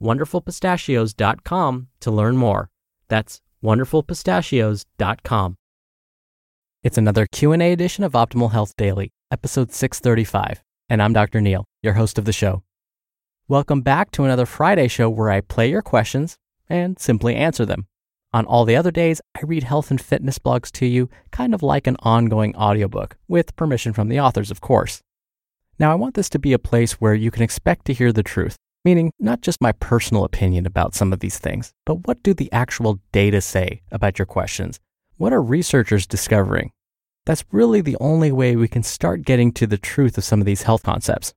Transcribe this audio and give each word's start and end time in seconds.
wonderfulpistachios.com 0.00 1.88
to 2.00 2.10
learn 2.10 2.36
more. 2.36 2.70
That's 3.08 3.40
wonderfulpistachios.com. 3.62 5.56
It's 6.82 6.98
another 6.98 7.26
Q&A 7.26 7.72
edition 7.72 8.04
of 8.04 8.12
Optimal 8.12 8.52
Health 8.52 8.76
Daily, 8.76 9.10
episode 9.30 9.72
635, 9.72 10.62
and 10.90 11.02
I'm 11.02 11.14
Dr. 11.14 11.40
Neil, 11.40 11.64
your 11.82 11.94
host 11.94 12.18
of 12.18 12.26
the 12.26 12.32
show. 12.32 12.62
Welcome 13.48 13.80
back 13.80 14.10
to 14.12 14.24
another 14.24 14.46
Friday 14.46 14.88
show 14.88 15.08
where 15.08 15.30
I 15.30 15.40
play 15.40 15.70
your 15.70 15.82
questions 15.82 16.36
and 16.68 16.98
simply 16.98 17.36
answer 17.36 17.64
them. 17.64 17.86
On 18.34 18.44
all 18.46 18.64
the 18.64 18.76
other 18.76 18.90
days, 18.90 19.20
I 19.34 19.44
read 19.44 19.62
health 19.62 19.90
and 19.90 20.00
fitness 20.00 20.38
blogs 20.38 20.70
to 20.72 20.86
you, 20.86 21.08
kind 21.30 21.54
of 21.54 21.62
like 21.62 21.86
an 21.86 21.96
ongoing 22.00 22.56
audiobook, 22.56 23.16
with 23.28 23.54
permission 23.54 23.92
from 23.92 24.08
the 24.08 24.18
authors, 24.18 24.50
of 24.50 24.60
course. 24.60 25.02
Now, 25.78 25.92
I 25.92 25.94
want 25.94 26.14
this 26.14 26.28
to 26.30 26.38
be 26.38 26.52
a 26.52 26.58
place 26.58 26.94
where 26.94 27.14
you 27.14 27.30
can 27.30 27.42
expect 27.42 27.84
to 27.86 27.92
hear 27.92 28.12
the 28.12 28.22
truth 28.22 28.56
meaning 28.84 29.12
not 29.18 29.40
just 29.40 29.60
my 29.60 29.72
personal 29.72 30.24
opinion 30.24 30.66
about 30.66 30.94
some 30.94 31.12
of 31.12 31.20
these 31.20 31.38
things, 31.38 31.72
but 31.86 32.06
what 32.06 32.22
do 32.22 32.34
the 32.34 32.52
actual 32.52 33.00
data 33.12 33.40
say 33.40 33.82
about 33.90 34.18
your 34.18 34.26
questions? 34.26 34.78
What 35.16 35.32
are 35.32 35.42
researchers 35.42 36.06
discovering? 36.06 36.72
That's 37.26 37.44
really 37.50 37.80
the 37.80 37.96
only 37.98 38.30
way 38.30 38.56
we 38.56 38.68
can 38.68 38.82
start 38.82 39.22
getting 39.22 39.52
to 39.52 39.66
the 39.66 39.78
truth 39.78 40.18
of 40.18 40.24
some 40.24 40.40
of 40.40 40.46
these 40.46 40.62
health 40.62 40.82
concepts. 40.82 41.32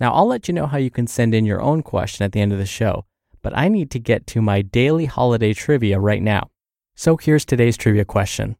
Now, 0.00 0.12
I'll 0.12 0.26
let 0.26 0.48
you 0.48 0.54
know 0.54 0.66
how 0.66 0.78
you 0.78 0.90
can 0.90 1.06
send 1.06 1.34
in 1.34 1.44
your 1.44 1.60
own 1.60 1.82
question 1.82 2.24
at 2.24 2.32
the 2.32 2.40
end 2.40 2.52
of 2.52 2.58
the 2.58 2.66
show, 2.66 3.04
but 3.42 3.56
I 3.56 3.68
need 3.68 3.90
to 3.90 3.98
get 3.98 4.26
to 4.28 4.40
my 4.40 4.62
daily 4.62 5.04
holiday 5.04 5.52
trivia 5.52 5.98
right 5.98 6.22
now. 6.22 6.50
So 6.94 7.16
here's 7.16 7.44
today's 7.44 7.76
trivia 7.76 8.04
question 8.04 8.56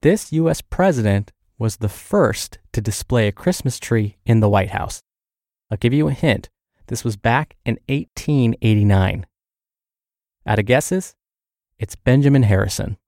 This 0.00 0.32
US 0.32 0.62
president 0.62 1.32
was 1.58 1.76
the 1.76 1.88
first 1.88 2.58
to 2.72 2.80
display 2.80 3.28
a 3.28 3.32
Christmas 3.32 3.78
tree 3.78 4.16
in 4.24 4.40
the 4.40 4.48
White 4.48 4.70
House. 4.70 5.02
I'll 5.70 5.78
give 5.78 5.92
you 5.92 6.08
a 6.08 6.12
hint. 6.12 6.48
This 6.92 7.04
was 7.04 7.16
back 7.16 7.56
in 7.64 7.78
1889. 7.88 9.24
Out 10.46 10.58
of 10.58 10.66
guesses? 10.66 11.14
It's 11.78 11.96
Benjamin 11.96 12.42
Harrison. 12.42 12.98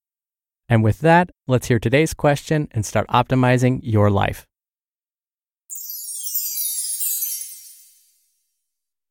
And 0.70 0.82
with 0.82 1.00
that, 1.00 1.28
let's 1.46 1.68
hear 1.68 1.78
today's 1.78 2.14
question 2.14 2.66
and 2.70 2.86
start 2.86 3.06
optimizing 3.08 3.80
your 3.82 4.10
life. 4.10 4.46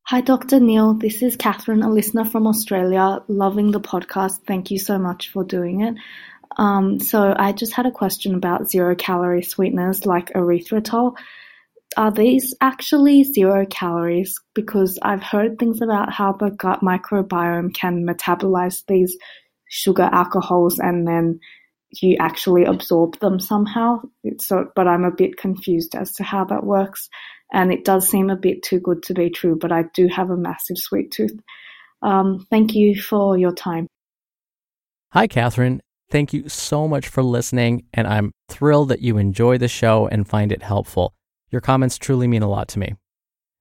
Hi, 0.08 0.22
Dr. 0.22 0.60
Neil. 0.60 0.96
This 0.96 1.22
is 1.22 1.36
Catherine, 1.36 1.84
a 1.84 1.92
listener 1.92 2.26
from 2.26 2.48
Australia. 2.48 3.22
Loving 3.28 3.70
the 3.70 3.80
podcast. 3.80 4.40
Thank 4.48 4.72
you 4.72 4.80
so 4.80 4.98
much 4.98 5.30
for 5.30 5.44
doing 5.44 5.82
it. 5.82 5.94
Um, 6.58 7.00
so, 7.00 7.36
I 7.38 7.52
just 7.52 7.74
had 7.74 7.86
a 7.86 7.92
question 7.92 8.34
about 8.34 8.72
zero 8.72 8.96
calorie 8.96 9.44
sweeteners 9.44 10.08
like 10.08 10.34
erythritol 10.34 11.16
are 11.98 12.12
these 12.12 12.54
actually 12.62 13.24
zero 13.24 13.66
calories? 13.66 14.40
Because 14.54 15.00
I've 15.02 15.24
heard 15.24 15.58
things 15.58 15.82
about 15.82 16.12
how 16.12 16.34
the 16.34 16.52
gut 16.52 16.82
microbiome 16.82 17.74
can 17.74 18.06
metabolize 18.06 18.84
these 18.88 19.18
sugar 19.70 20.10
alcohols 20.12 20.80
and 20.80 21.08
then 21.08 21.40
you 22.02 22.18
actually 22.20 22.66
absorb 22.66 23.20
them 23.20 23.40
somehow. 23.40 24.02
So, 24.40 24.70
but 24.76 24.88
I'm 24.88 25.04
a 25.04 25.12
bit 25.12 25.38
confused 25.38 25.96
as 25.96 26.14
to 26.14 26.24
how 26.24 26.46
that 26.46 26.64
works. 26.64 27.10
And 27.52 27.72
it 27.72 27.86
does 27.86 28.10
seem 28.10 28.30
a 28.30 28.36
bit 28.36 28.64
too 28.64 28.80
good 28.80 29.04
to 29.04 29.14
be 29.14 29.30
true, 29.30 29.58
but 29.60 29.72
I 29.72 29.86
do 29.94 30.08
have 30.08 30.30
a 30.30 30.38
massive 30.38 30.78
sweet 30.78 31.12
tooth. 31.12 31.38
Um, 32.02 32.46
thank 32.50 32.74
you 32.74 33.00
for 33.00 33.38
your 33.38 33.54
time. 33.54 33.88
Hi, 35.12 35.28
Catherine. 35.28 35.82
Thank 36.10 36.34
you 36.34 36.50
so 36.50 36.88
much 36.88 37.08
for 37.08 37.22
listening. 37.22 37.86
And 37.94 38.08
I'm 38.08 38.32
thrilled 38.50 38.90
that 38.90 39.02
you 39.02 39.18
enjoy 39.18 39.58
the 39.58 39.68
show 39.68 40.08
and 40.08 40.28
find 40.28 40.52
it 40.52 40.64
helpful. 40.64 41.14
Your 41.54 41.62
comments 41.62 42.00
truly 42.00 42.28
mean 42.28 42.42
a 42.42 42.50
lot 42.50 42.68
to 42.70 42.80
me. 42.80 42.96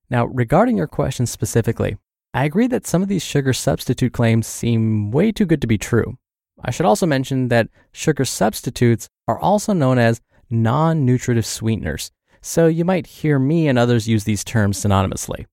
Now, 0.09 0.25
regarding 0.25 0.79
your 0.79 0.87
question 0.87 1.27
specifically, 1.27 1.99
I 2.33 2.47
agree 2.47 2.67
that 2.69 2.87
some 2.87 3.03
of 3.03 3.09
these 3.09 3.23
sugar 3.23 3.53
substitute 3.53 4.15
claims 4.15 4.47
seem 4.47 5.11
way 5.11 5.31
too 5.31 5.45
good 5.45 5.61
to 5.61 5.67
be 5.67 5.77
true. 5.77 6.17
I 6.65 6.71
should 6.71 6.87
also 6.87 7.05
mention 7.05 7.49
that 7.49 7.69
sugar 7.93 8.25
substitutes 8.25 9.11
are 9.29 9.39
also 9.39 9.75
known 9.75 9.99
as 9.99 10.23
non 10.49 11.05
nutritive 11.05 11.45
sweeteners, 11.45 12.11
so 12.41 12.67
you 12.67 12.83
might 12.83 13.07
hear 13.07 13.39
me 13.39 13.69
and 13.69 13.79
others 13.79 14.09
use 14.09 14.25
these 14.25 14.43
terms 14.43 14.83
synonymously. 14.83 15.45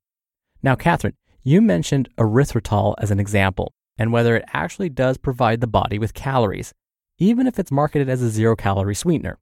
Now, 0.63 0.77
Catherine, 0.77 1.17
you 1.43 1.61
mentioned 1.61 2.07
erythritol 2.17 2.95
as 2.99 3.11
an 3.11 3.19
example, 3.19 3.73
and 3.97 4.13
whether 4.13 4.37
it 4.37 4.45
actually 4.53 4.87
does 4.87 5.17
provide 5.17 5.59
the 5.59 5.67
body 5.67 5.99
with 5.99 6.13
calories, 6.13 6.73
even 7.17 7.47
if 7.47 7.59
it's 7.59 7.69
marketed 7.69 8.07
as 8.07 8.21
a 8.21 8.29
zero 8.29 8.55
calorie 8.55 8.95
sweetener. 8.95 9.39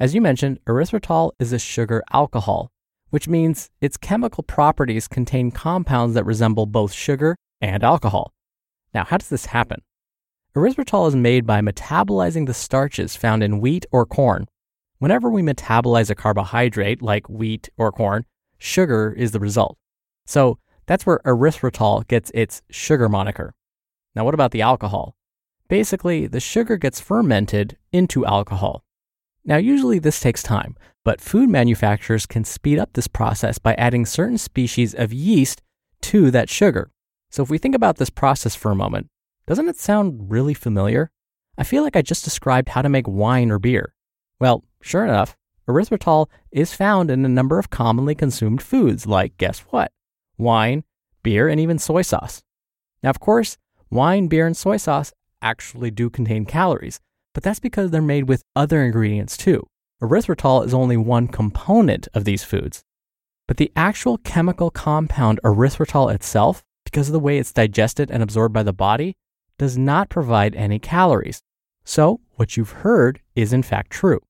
As 0.00 0.14
you 0.14 0.22
mentioned, 0.22 0.60
erythritol 0.66 1.32
is 1.38 1.52
a 1.52 1.58
sugar 1.58 2.02
alcohol, 2.10 2.72
which 3.10 3.28
means 3.28 3.68
its 3.82 3.98
chemical 3.98 4.42
properties 4.42 5.06
contain 5.06 5.50
compounds 5.50 6.14
that 6.14 6.24
resemble 6.24 6.64
both 6.64 6.90
sugar 6.90 7.36
and 7.60 7.84
alcohol. 7.84 8.32
Now, 8.94 9.04
how 9.04 9.18
does 9.18 9.28
this 9.28 9.46
happen? 9.46 9.82
Erythritol 10.56 11.06
is 11.06 11.14
made 11.14 11.46
by 11.46 11.60
metabolizing 11.60 12.46
the 12.46 12.54
starches 12.54 13.14
found 13.14 13.42
in 13.42 13.60
wheat 13.60 13.84
or 13.92 14.06
corn. 14.06 14.46
Whenever 15.00 15.28
we 15.28 15.42
metabolize 15.42 16.08
a 16.08 16.14
carbohydrate 16.14 17.02
like 17.02 17.28
wheat 17.28 17.68
or 17.76 17.92
corn, 17.92 18.24
sugar 18.56 19.12
is 19.12 19.32
the 19.32 19.38
result. 19.38 19.76
So 20.24 20.58
that's 20.86 21.04
where 21.04 21.20
erythritol 21.26 22.08
gets 22.08 22.30
its 22.32 22.62
sugar 22.70 23.10
moniker. 23.10 23.52
Now, 24.14 24.24
what 24.24 24.32
about 24.32 24.52
the 24.52 24.62
alcohol? 24.62 25.14
Basically, 25.68 26.26
the 26.26 26.40
sugar 26.40 26.78
gets 26.78 27.00
fermented 27.00 27.76
into 27.92 28.24
alcohol. 28.24 28.82
Now, 29.44 29.56
usually 29.56 29.98
this 29.98 30.20
takes 30.20 30.42
time, 30.42 30.76
but 31.04 31.20
food 31.20 31.48
manufacturers 31.48 32.26
can 32.26 32.44
speed 32.44 32.78
up 32.78 32.92
this 32.92 33.08
process 33.08 33.58
by 33.58 33.74
adding 33.74 34.04
certain 34.04 34.38
species 34.38 34.94
of 34.94 35.12
yeast 35.12 35.62
to 36.02 36.30
that 36.30 36.50
sugar. 36.50 36.90
So, 37.30 37.42
if 37.42 37.50
we 37.50 37.58
think 37.58 37.74
about 37.74 37.96
this 37.96 38.10
process 38.10 38.54
for 38.54 38.70
a 38.70 38.76
moment, 38.76 39.08
doesn't 39.46 39.68
it 39.68 39.78
sound 39.78 40.30
really 40.30 40.54
familiar? 40.54 41.10
I 41.56 41.64
feel 41.64 41.82
like 41.82 41.96
I 41.96 42.02
just 42.02 42.24
described 42.24 42.70
how 42.70 42.82
to 42.82 42.88
make 42.88 43.08
wine 43.08 43.50
or 43.50 43.58
beer. 43.58 43.94
Well, 44.38 44.64
sure 44.82 45.04
enough, 45.04 45.36
erythritol 45.68 46.28
is 46.50 46.74
found 46.74 47.10
in 47.10 47.24
a 47.24 47.28
number 47.28 47.58
of 47.58 47.70
commonly 47.70 48.14
consumed 48.14 48.62
foods, 48.62 49.06
like 49.06 49.36
guess 49.38 49.60
what? 49.70 49.92
Wine, 50.38 50.84
beer, 51.22 51.48
and 51.48 51.60
even 51.60 51.78
soy 51.78 52.02
sauce. 52.02 52.42
Now, 53.02 53.10
of 53.10 53.20
course, 53.20 53.58
wine, 53.90 54.28
beer, 54.28 54.46
and 54.46 54.56
soy 54.56 54.76
sauce 54.76 55.12
actually 55.42 55.90
do 55.90 56.10
contain 56.10 56.44
calories, 56.44 57.00
but 57.34 57.42
that's 57.42 57.60
because 57.60 57.90
they're 57.90 58.02
made 58.02 58.28
with 58.28 58.42
other 58.54 58.82
ingredients 58.82 59.36
too. 59.36 59.66
Erythritol 60.02 60.64
is 60.64 60.74
only 60.74 60.96
one 60.96 61.28
component 61.28 62.08
of 62.14 62.24
these 62.24 62.42
foods. 62.42 62.82
But 63.46 63.56
the 63.56 63.72
actual 63.76 64.18
chemical 64.18 64.70
compound 64.70 65.40
erythritol 65.44 66.14
itself, 66.14 66.62
because 66.84 67.08
of 67.08 67.12
the 67.12 67.20
way 67.20 67.38
it's 67.38 67.52
digested 67.52 68.10
and 68.10 68.22
absorbed 68.22 68.54
by 68.54 68.62
the 68.62 68.72
body, 68.72 69.16
does 69.58 69.76
not 69.76 70.08
provide 70.08 70.54
any 70.54 70.78
calories. 70.78 71.42
So, 71.84 72.20
what 72.36 72.56
you've 72.56 72.70
heard 72.70 73.20
is 73.34 73.52
in 73.52 73.62
fact 73.62 73.90
true. 73.90 74.20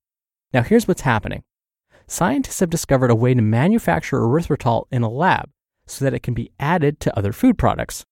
Now, 0.53 0.63
here's 0.63 0.89
what's 0.89 1.03
happening 1.03 1.45
scientists 2.07 2.59
have 2.59 2.71
discovered 2.71 3.11
a 3.11 3.15
way 3.15 3.35
to 3.35 3.43
manufacture 3.43 4.19
erythritol 4.19 4.87
in 4.91 5.03
a 5.03 5.09
lab 5.09 5.49
so 5.87 6.05
that 6.05 6.15
it 6.15 6.23
can 6.23 6.35
be 6.35 6.51
added 6.59 6.99
to 7.01 7.17
other 7.17 7.33
food 7.33 7.57
products. 7.57 8.05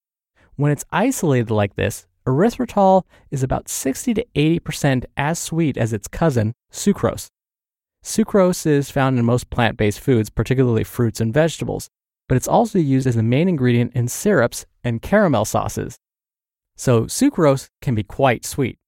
When 0.55 0.71
it's 0.71 0.85
isolated 0.93 1.51
like 1.51 1.77
this, 1.77 2.07
erythritol 2.29 3.03
is 3.31 3.43
about 3.43 3.69
60 3.69 4.15
to 4.15 4.27
80% 4.35 5.05
as 5.17 5.39
sweet 5.39 5.77
as 5.77 5.93
its 5.93 6.09
cousin, 6.09 6.53
sucrose. 6.73 7.29
Sucrose 8.05 8.67
is 8.67 8.91
found 8.91 9.19
in 9.19 9.25
most 9.25 9.51
plant 9.51 9.77
based 9.77 10.01
foods, 10.01 10.31
particularly 10.31 10.85
fruits 10.85 11.21
and 11.21 11.35
vegetables, 11.35 11.89
but 12.29 12.37
it's 12.37 12.49
also 12.49 12.79
used 12.79 13.07
as 13.07 13.17
the 13.17 13.23
main 13.23 13.49
ingredient 13.49 13.93
in 13.95 14.09
syrups 14.09 14.67
and 14.85 15.03
caramel 15.03 15.45
sauces. 15.45 15.99
So 16.77 17.05
sucrose 17.05 17.69
can 17.83 17.95
be 17.95 18.05
quite 18.05 18.45
sweet. 18.45 18.79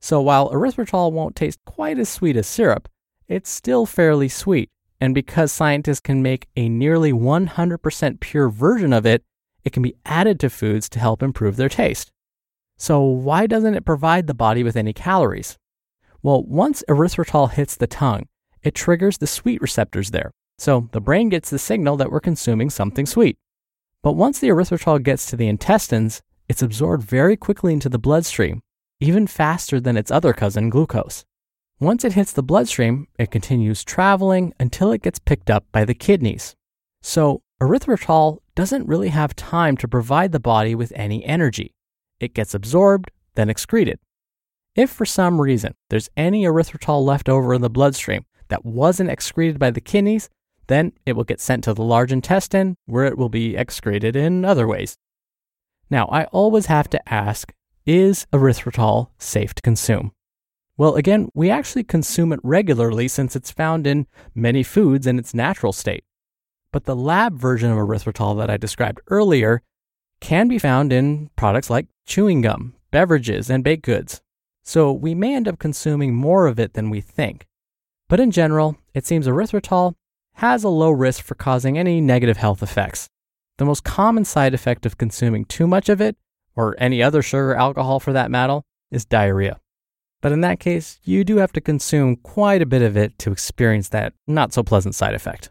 So 0.00 0.20
while 0.20 0.50
erythritol 0.50 1.12
won't 1.12 1.36
taste 1.36 1.60
quite 1.64 1.98
as 1.98 2.08
sweet 2.08 2.36
as 2.36 2.46
syrup, 2.46 2.88
it's 3.28 3.50
still 3.50 3.86
fairly 3.86 4.28
sweet. 4.28 4.70
And 5.00 5.14
because 5.14 5.52
scientists 5.52 6.00
can 6.00 6.22
make 6.22 6.48
a 6.56 6.68
nearly 6.68 7.12
100% 7.12 8.20
pure 8.20 8.48
version 8.48 8.92
of 8.92 9.06
it, 9.06 9.22
it 9.64 9.72
can 9.72 9.82
be 9.82 9.94
added 10.04 10.40
to 10.40 10.50
foods 10.50 10.88
to 10.90 10.98
help 10.98 11.22
improve 11.22 11.56
their 11.56 11.68
taste. 11.68 12.10
So, 12.80 13.02
why 13.02 13.46
doesn't 13.46 13.74
it 13.74 13.84
provide 13.84 14.26
the 14.26 14.32
body 14.32 14.62
with 14.62 14.74
any 14.74 14.94
calories? 14.94 15.58
Well, 16.22 16.42
once 16.44 16.82
erythritol 16.88 17.50
hits 17.50 17.76
the 17.76 17.86
tongue, 17.86 18.26
it 18.62 18.74
triggers 18.74 19.18
the 19.18 19.26
sweet 19.26 19.60
receptors 19.60 20.12
there. 20.12 20.30
So, 20.56 20.88
the 20.92 21.00
brain 21.02 21.28
gets 21.28 21.50
the 21.50 21.58
signal 21.58 21.98
that 21.98 22.10
we're 22.10 22.20
consuming 22.20 22.70
something 22.70 23.04
sweet. 23.04 23.36
But 24.02 24.14
once 24.14 24.38
the 24.38 24.48
erythritol 24.48 25.02
gets 25.02 25.26
to 25.26 25.36
the 25.36 25.46
intestines, 25.46 26.22
it's 26.48 26.62
absorbed 26.62 27.04
very 27.04 27.36
quickly 27.36 27.74
into 27.74 27.90
the 27.90 27.98
bloodstream, 27.98 28.62
even 28.98 29.26
faster 29.26 29.78
than 29.78 29.98
its 29.98 30.10
other 30.10 30.32
cousin, 30.32 30.70
glucose. 30.70 31.26
Once 31.80 32.02
it 32.02 32.14
hits 32.14 32.32
the 32.32 32.42
bloodstream, 32.42 33.08
it 33.18 33.30
continues 33.30 33.84
traveling 33.84 34.54
until 34.58 34.90
it 34.90 35.02
gets 35.02 35.18
picked 35.18 35.50
up 35.50 35.66
by 35.70 35.84
the 35.84 35.92
kidneys. 35.92 36.56
So, 37.02 37.42
erythritol 37.60 38.38
doesn't 38.54 38.88
really 38.88 39.10
have 39.10 39.36
time 39.36 39.76
to 39.76 39.86
provide 39.86 40.32
the 40.32 40.40
body 40.40 40.74
with 40.74 40.94
any 40.96 41.22
energy. 41.26 41.74
It 42.20 42.34
gets 42.34 42.54
absorbed, 42.54 43.10
then 43.34 43.50
excreted. 43.50 43.98
If 44.76 44.90
for 44.90 45.06
some 45.06 45.40
reason 45.40 45.74
there's 45.88 46.10
any 46.16 46.44
erythritol 46.44 47.04
left 47.04 47.28
over 47.28 47.54
in 47.54 47.62
the 47.62 47.70
bloodstream 47.70 48.24
that 48.48 48.64
wasn't 48.64 49.10
excreted 49.10 49.58
by 49.58 49.70
the 49.70 49.80
kidneys, 49.80 50.28
then 50.68 50.92
it 51.04 51.14
will 51.14 51.24
get 51.24 51.40
sent 51.40 51.64
to 51.64 51.74
the 51.74 51.82
large 51.82 52.12
intestine 52.12 52.76
where 52.86 53.06
it 53.06 53.18
will 53.18 53.28
be 53.28 53.56
excreted 53.56 54.14
in 54.14 54.44
other 54.44 54.68
ways. 54.68 54.96
Now, 55.90 56.06
I 56.06 56.24
always 56.26 56.66
have 56.66 56.88
to 56.90 57.12
ask 57.12 57.52
is 57.86 58.26
erythritol 58.32 59.08
safe 59.18 59.54
to 59.54 59.62
consume? 59.62 60.12
Well, 60.76 60.94
again, 60.94 61.28
we 61.34 61.50
actually 61.50 61.82
consume 61.82 62.32
it 62.32 62.40
regularly 62.42 63.08
since 63.08 63.34
it's 63.34 63.50
found 63.50 63.86
in 63.86 64.06
many 64.34 64.62
foods 64.62 65.06
in 65.06 65.18
its 65.18 65.34
natural 65.34 65.72
state. 65.72 66.04
But 66.72 66.84
the 66.84 66.94
lab 66.94 67.36
version 67.36 67.70
of 67.70 67.78
erythritol 67.78 68.38
that 68.38 68.48
I 68.50 68.56
described 68.56 69.00
earlier 69.08 69.62
can 70.20 70.48
be 70.48 70.58
found 70.58 70.92
in 70.92 71.30
products 71.36 71.70
like 71.70 71.86
chewing 72.06 72.40
gum, 72.40 72.74
beverages, 72.90 73.50
and 73.50 73.64
baked 73.64 73.84
goods. 73.84 74.20
So 74.62 74.92
we 74.92 75.14
may 75.14 75.34
end 75.34 75.48
up 75.48 75.58
consuming 75.58 76.14
more 76.14 76.46
of 76.46 76.60
it 76.60 76.74
than 76.74 76.90
we 76.90 77.00
think. 77.00 77.46
But 78.08 78.20
in 78.20 78.30
general, 78.30 78.76
it 78.94 79.06
seems 79.06 79.26
erythritol 79.26 79.94
has 80.34 80.64
a 80.64 80.68
low 80.68 80.90
risk 80.90 81.24
for 81.24 81.34
causing 81.34 81.78
any 81.78 82.00
negative 82.00 82.36
health 82.36 82.62
effects. 82.62 83.08
The 83.58 83.64
most 83.64 83.84
common 83.84 84.24
side 84.24 84.54
effect 84.54 84.86
of 84.86 84.98
consuming 84.98 85.44
too 85.44 85.66
much 85.66 85.88
of 85.88 86.00
it, 86.00 86.16
or 86.56 86.76
any 86.78 87.02
other 87.02 87.22
sugar 87.22 87.54
alcohol 87.54 88.00
for 88.00 88.12
that 88.12 88.30
matter, 88.30 88.60
is 88.90 89.04
diarrhea. 89.04 89.60
But 90.22 90.32
in 90.32 90.40
that 90.42 90.60
case, 90.60 90.98
you 91.04 91.24
do 91.24 91.36
have 91.36 91.52
to 91.52 91.60
consume 91.60 92.16
quite 92.16 92.62
a 92.62 92.66
bit 92.66 92.82
of 92.82 92.96
it 92.96 93.18
to 93.20 93.32
experience 93.32 93.88
that 93.90 94.12
not 94.26 94.52
so 94.52 94.62
pleasant 94.62 94.94
side 94.94 95.14
effect. 95.14 95.50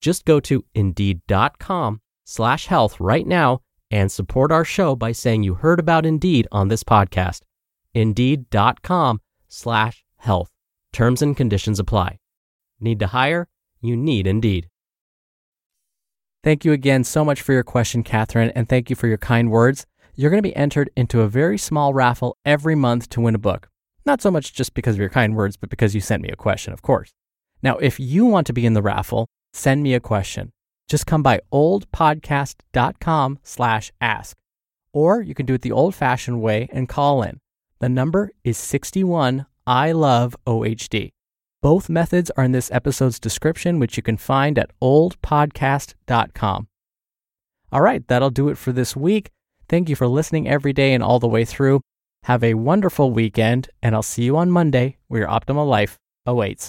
Just 0.00 0.24
go 0.24 0.40
to 0.40 0.64
indeed.com 0.74 2.00
slash 2.24 2.66
health 2.66 3.00
right 3.00 3.26
now 3.26 3.60
and 3.90 4.10
support 4.10 4.52
our 4.52 4.64
show 4.64 4.96
by 4.96 5.12
saying 5.12 5.42
you 5.42 5.54
heard 5.54 5.80
about 5.80 6.06
Indeed 6.06 6.48
on 6.50 6.68
this 6.68 6.82
podcast. 6.82 7.42
Indeed.com 7.94 9.20
slash 9.48 10.04
health. 10.16 10.50
Terms 10.92 11.22
and 11.22 11.36
conditions 11.36 11.78
apply. 11.78 12.18
Need 12.80 12.98
to 13.00 13.08
hire? 13.08 13.48
You 13.80 13.96
need 13.96 14.26
Indeed. 14.26 14.68
Thank 16.42 16.64
you 16.64 16.72
again 16.72 17.04
so 17.04 17.24
much 17.24 17.42
for 17.42 17.52
your 17.52 17.64
question, 17.64 18.02
Catherine, 18.02 18.50
and 18.50 18.68
thank 18.68 18.88
you 18.88 18.96
for 18.96 19.08
your 19.08 19.18
kind 19.18 19.50
words. 19.50 19.86
You're 20.14 20.30
going 20.30 20.42
to 20.42 20.48
be 20.48 20.56
entered 20.56 20.90
into 20.96 21.20
a 21.20 21.28
very 21.28 21.58
small 21.58 21.92
raffle 21.92 22.36
every 22.44 22.74
month 22.74 23.08
to 23.10 23.20
win 23.20 23.34
a 23.34 23.38
book. 23.38 23.68
Not 24.04 24.22
so 24.22 24.30
much 24.30 24.54
just 24.54 24.72
because 24.72 24.94
of 24.94 25.00
your 25.00 25.08
kind 25.10 25.34
words, 25.34 25.56
but 25.56 25.70
because 25.70 25.94
you 25.94 26.00
sent 26.00 26.22
me 26.22 26.28
a 26.28 26.36
question, 26.36 26.72
of 26.72 26.82
course. 26.82 27.12
Now, 27.62 27.76
if 27.78 27.98
you 27.98 28.24
want 28.24 28.46
to 28.46 28.52
be 28.52 28.64
in 28.64 28.74
the 28.74 28.82
raffle, 28.82 29.28
send 29.56 29.82
me 29.82 29.94
a 29.94 30.00
question 30.00 30.52
just 30.88 31.06
come 31.06 31.22
by 31.22 31.40
ohdpodcast.com 31.52 33.38
slash 33.42 33.92
ask. 34.00 34.36
Or 34.92 35.20
you 35.20 35.34
can 35.34 35.46
do 35.46 35.54
it 35.54 35.62
the 35.62 35.72
old 35.72 35.94
fashioned 35.94 36.40
way 36.40 36.68
and 36.72 36.88
call 36.88 37.22
in. 37.22 37.40
The 37.80 37.88
number 37.88 38.30
is 38.44 38.56
61 38.56 39.46
I 39.66 39.92
love 39.92 40.36
OHD. 40.46 41.10
Both 41.60 41.88
methods 41.88 42.30
are 42.36 42.44
in 42.44 42.52
this 42.52 42.70
episode's 42.70 43.18
description, 43.18 43.80
which 43.80 43.96
you 43.96 44.02
can 44.02 44.16
find 44.16 44.58
at 44.58 44.70
ohdpodcast.com. 44.80 46.68
All 47.72 47.80
right, 47.80 48.06
that'll 48.06 48.30
do 48.30 48.48
it 48.48 48.56
for 48.56 48.70
this 48.70 48.94
week. 48.94 49.30
Thank 49.68 49.88
you 49.88 49.96
for 49.96 50.06
listening 50.06 50.48
every 50.48 50.72
day 50.72 50.94
and 50.94 51.02
all 51.02 51.18
the 51.18 51.26
way 51.26 51.44
through. 51.44 51.80
Have 52.22 52.44
a 52.44 52.54
wonderful 52.54 53.10
weekend, 53.10 53.68
and 53.82 53.94
I'll 53.96 54.02
see 54.02 54.22
you 54.22 54.36
on 54.36 54.50
Monday 54.50 54.98
where 55.08 55.22
your 55.22 55.28
optimal 55.28 55.68
life 55.68 55.98
awaits. 56.24 56.64